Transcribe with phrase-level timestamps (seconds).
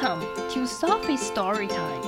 [0.00, 2.02] Welcome to Sophie's Story Time.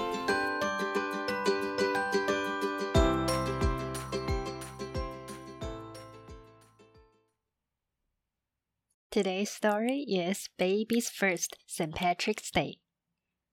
[9.10, 11.94] Today's story is Baby's First St.
[11.94, 12.78] Patrick's Day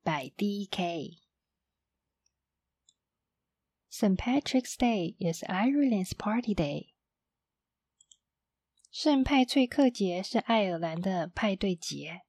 [0.05, 1.17] by D.K.
[3.89, 4.17] St.
[4.17, 6.93] Patrick's Day is Ireland's party day.
[8.93, 12.21] 圣派翠克节是爱尔兰的派对节。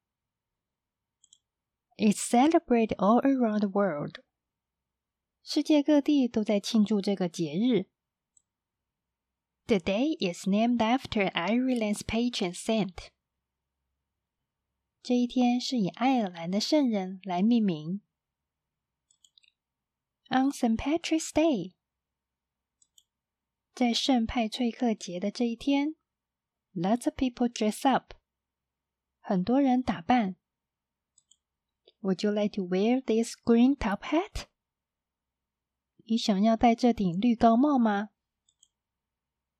[2.01, 4.23] It's celebrated all around the world.
[5.43, 7.89] 世界各地都在庆祝这个节日。
[9.67, 13.09] The day is named after Ireland's patron saint.
[15.03, 18.01] 这一天是以爱尔兰的圣人来命名。
[20.29, 20.77] On St.
[20.77, 21.75] Patrick's Day，
[23.75, 25.95] 在圣派翠克节的这一天，
[26.75, 28.15] lots of people dress up，
[29.21, 30.37] 很多人打扮。
[32.01, 34.47] Would you like to wear this green top hat？
[36.05, 38.11] 你想要戴这顶绿高帽吗？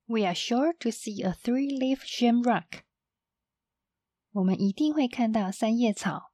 [0.05, 2.85] We are sure to see a three-leaf shamrock.
[4.31, 6.33] 我们一定会看到三叶草，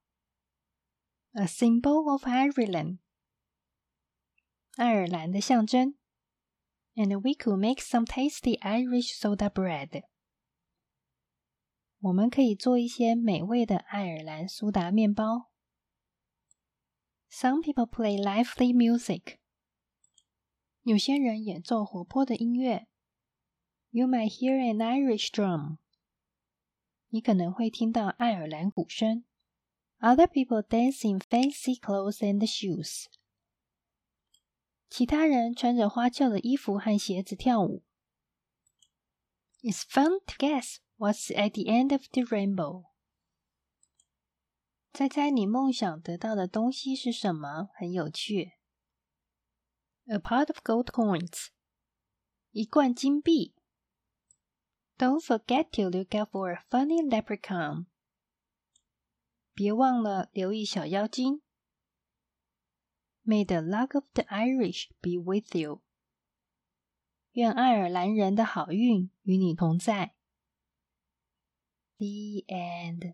[1.33, 2.99] a symbol of Ireland，
[4.77, 5.95] 爱尔兰的象征。
[6.95, 10.03] And we could make some tasty Irish soda bread。
[12.01, 15.51] 我们可以做一些美味的爱尔兰苏打面包。
[17.31, 19.39] Some people play lively music。
[20.83, 22.87] 有些人演奏活泼的音乐。
[23.91, 25.79] You might hear an Irish drum。
[27.09, 29.25] 你可能会听到爱尔兰鼓声。
[30.01, 33.07] Other people dance in fancy clothes and shoes。
[34.91, 37.83] 其他人穿着花俏的衣服和鞋子跳舞。
[39.63, 42.87] It's fun to guess what's at the end of the rainbow。
[44.98, 47.70] 猜猜你梦想得到的东西是什么？
[47.76, 48.54] 很有趣。
[50.08, 51.50] A pot of gold coins。
[52.50, 53.54] 一罐金币。
[54.98, 57.86] Don't forget to look out for a funny leprechaun.
[59.54, 61.44] 别忘了留意小妖精。
[63.24, 65.84] May the luck of the Irish be with you.
[67.34, 70.16] 愿爱尔兰人的好运与你同在。
[71.98, 73.14] The end.